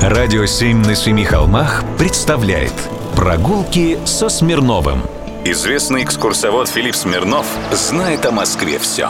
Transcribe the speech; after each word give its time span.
Радио 0.00 0.46
«Семь 0.46 0.78
на 0.86 0.94
семи 0.94 1.24
холмах» 1.24 1.82
представляет 1.98 2.72
Прогулки 3.16 3.98
со 4.04 4.28
Смирновым 4.28 5.02
Известный 5.44 6.04
экскурсовод 6.04 6.68
Филипп 6.68 6.94
Смирнов 6.94 7.44
знает 7.72 8.24
о 8.24 8.30
Москве 8.30 8.78
все 8.78 9.08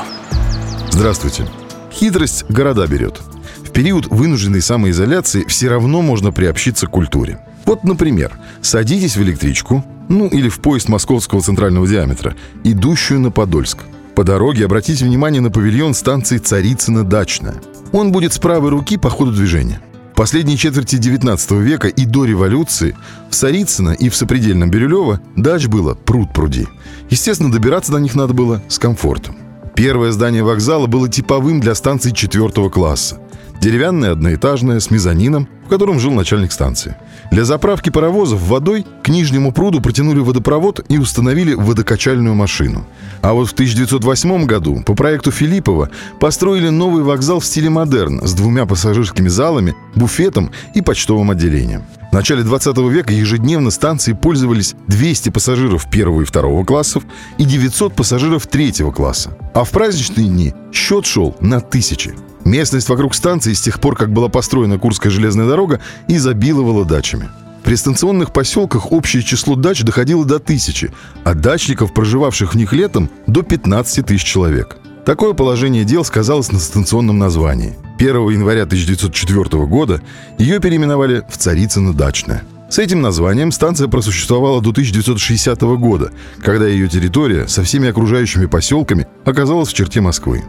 Здравствуйте. 0.90 1.46
Хитрость 1.92 2.46
города 2.48 2.86
берет. 2.86 3.20
В 3.58 3.70
период 3.70 4.06
вынужденной 4.06 4.62
самоизоляции 4.62 5.44
все 5.46 5.68
равно 5.68 6.00
можно 6.00 6.32
приобщиться 6.32 6.86
к 6.86 6.90
культуре. 6.90 7.38
Вот, 7.66 7.84
например, 7.84 8.32
садитесь 8.62 9.18
в 9.18 9.22
электричку, 9.22 9.84
ну 10.08 10.26
или 10.26 10.48
в 10.48 10.58
поезд 10.60 10.88
московского 10.88 11.42
центрального 11.42 11.86
диаметра, 11.86 12.34
идущую 12.64 13.20
на 13.20 13.30
Подольск. 13.30 13.80
По 14.14 14.24
дороге 14.24 14.64
обратите 14.64 15.04
внимание 15.04 15.42
на 15.42 15.50
павильон 15.50 15.92
станции 15.92 16.38
Царицына-Дачная. 16.38 17.56
Он 17.92 18.10
будет 18.10 18.32
с 18.32 18.38
правой 18.38 18.70
руки 18.70 18.96
по 18.96 19.10
ходу 19.10 19.32
движения. 19.32 19.82
Последней 20.18 20.56
четверти 20.56 20.96
19 20.96 21.52
века 21.52 21.86
и 21.86 22.04
до 22.04 22.24
революции 22.24 22.96
в 23.30 23.36
Царицыно 23.36 23.90
и 23.90 24.08
в 24.08 24.16
сопредельном 24.16 24.68
Бирюлево 24.68 25.20
дач 25.36 25.68
было 25.68 25.94
пруд 25.94 26.32
пруди. 26.34 26.66
Естественно, 27.08 27.52
добираться 27.52 27.92
до 27.92 27.98
них 27.98 28.16
надо 28.16 28.34
было 28.34 28.60
с 28.66 28.80
комфортом. 28.80 29.36
Первое 29.76 30.10
здание 30.10 30.42
вокзала 30.42 30.88
было 30.88 31.08
типовым 31.08 31.60
для 31.60 31.72
станции 31.76 32.10
четвертого 32.10 32.68
класса. 32.68 33.20
Деревянное 33.60 34.12
одноэтажное 34.12 34.78
с 34.78 34.90
мезонином, 34.90 35.48
в 35.66 35.68
котором 35.68 35.98
жил 35.98 36.12
начальник 36.12 36.52
станции. 36.52 36.96
Для 37.32 37.44
заправки 37.44 37.90
паровозов 37.90 38.40
водой 38.40 38.86
к 39.02 39.08
нижнему 39.08 39.52
пруду 39.52 39.80
протянули 39.80 40.20
водопровод 40.20 40.84
и 40.88 40.96
установили 40.96 41.54
водокачальную 41.54 42.34
машину. 42.34 42.86
А 43.20 43.32
вот 43.32 43.48
в 43.48 43.52
1908 43.52 44.46
году 44.46 44.82
по 44.86 44.94
проекту 44.94 45.32
Филиппова 45.32 45.90
построили 46.20 46.68
новый 46.68 47.02
вокзал 47.02 47.40
в 47.40 47.44
стиле 47.44 47.68
модерн 47.68 48.26
с 48.26 48.32
двумя 48.32 48.64
пассажирскими 48.64 49.28
залами, 49.28 49.74
буфетом 49.96 50.52
и 50.74 50.80
почтовым 50.80 51.32
отделением. 51.32 51.82
В 52.10 52.14
начале 52.14 52.42
20 52.42 52.78
века 52.78 53.12
ежедневно 53.12 53.70
станции 53.70 54.12
пользовались 54.14 54.74
200 54.86 55.30
пассажиров 55.30 55.90
первого 55.90 56.22
и 56.22 56.24
второго 56.24 56.64
классов 56.64 57.02
и 57.36 57.44
900 57.44 57.94
пассажиров 57.94 58.46
третьего 58.46 58.92
класса. 58.92 59.36
А 59.52 59.64
в 59.64 59.70
праздничные 59.70 60.28
дни 60.28 60.54
счет 60.72 61.04
шел 61.04 61.36
на 61.40 61.60
тысячи. 61.60 62.14
Местность 62.48 62.88
вокруг 62.88 63.14
станции 63.14 63.52
с 63.52 63.60
тех 63.60 63.78
пор, 63.78 63.94
как 63.94 64.10
была 64.10 64.30
построена 64.30 64.78
Курская 64.78 65.12
железная 65.12 65.46
дорога, 65.46 65.80
изобиловала 66.08 66.86
дачами. 66.86 67.28
При 67.62 67.74
станционных 67.74 68.32
поселках 68.32 68.90
общее 68.90 69.22
число 69.22 69.54
дач 69.54 69.82
доходило 69.82 70.24
до 70.24 70.38
тысячи, 70.38 70.90
а 71.24 71.34
дачников, 71.34 71.92
проживавших 71.92 72.54
в 72.54 72.56
них 72.56 72.72
летом, 72.72 73.10
до 73.26 73.42
15 73.42 74.06
тысяч 74.06 74.24
человек. 74.24 74.78
Такое 75.04 75.34
положение 75.34 75.84
дел 75.84 76.06
сказалось 76.06 76.50
на 76.50 76.58
станционном 76.58 77.18
названии. 77.18 77.76
1 77.98 78.30
января 78.30 78.62
1904 78.62 79.66
года 79.66 80.00
ее 80.38 80.58
переименовали 80.58 81.24
в 81.28 81.36
Царицыно-Дачная. 81.36 82.44
С 82.70 82.78
этим 82.78 83.02
названием 83.02 83.52
станция 83.52 83.88
просуществовала 83.88 84.62
до 84.62 84.70
1960 84.70 85.60
года, 85.60 86.12
когда 86.42 86.66
ее 86.66 86.88
территория 86.88 87.46
со 87.46 87.62
всеми 87.62 87.90
окружающими 87.90 88.46
поселками 88.46 89.06
оказалась 89.26 89.68
в 89.68 89.74
черте 89.74 90.00
Москвы. 90.00 90.44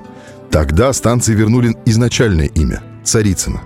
Тогда 0.52 0.92
станции 0.94 1.34
вернули 1.34 1.76
изначальное 1.86 2.48
имя– 2.48 2.82
Царицыно. 3.04 3.62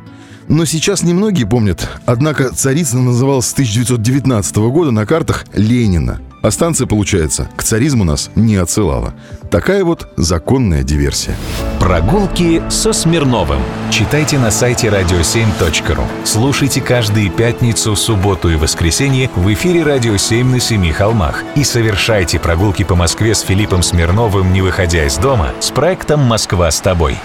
Но 0.49 0.65
сейчас 0.65 1.03
немногие 1.03 1.47
помнят, 1.47 1.87
однако 2.05 2.49
Царицыно 2.49 3.03
называлась 3.03 3.47
с 3.47 3.53
1919 3.53 4.55
года 4.57 4.91
на 4.91 5.05
картах 5.05 5.45
Ленина. 5.53 6.19
А 6.41 6.51
станция, 6.51 6.87
получается, 6.87 7.49
к 7.55 7.63
царизму 7.63 8.03
нас 8.03 8.29
не 8.35 8.57
отсылала. 8.57 9.13
Такая 9.49 9.85
вот 9.85 10.11
законная 10.17 10.83
диверсия. 10.83 11.37
Прогулки 11.83 12.63
со 12.69 12.93
Смирновым. 12.93 13.59
Читайте 13.91 14.39
на 14.39 14.51
сайте 14.51 14.87
radio7.ru. 14.87 16.05
Слушайте 16.23 16.79
каждые 16.79 17.29
пятницу, 17.29 17.97
субботу 17.97 18.49
и 18.49 18.55
воскресенье 18.55 19.29
в 19.35 19.51
эфире 19.51 19.83
«Радио 19.83 20.13
7» 20.13 20.45
на 20.45 20.61
Семи 20.61 20.93
холмах. 20.93 21.43
И 21.55 21.65
совершайте 21.65 22.39
прогулки 22.39 22.83
по 22.83 22.95
Москве 22.95 23.35
с 23.35 23.41
Филиппом 23.41 23.83
Смирновым, 23.83 24.53
не 24.53 24.61
выходя 24.61 25.03
из 25.03 25.17
дома, 25.17 25.49
с 25.59 25.71
проектом 25.71 26.21
«Москва 26.21 26.71
с 26.71 26.79
тобой». 26.79 27.17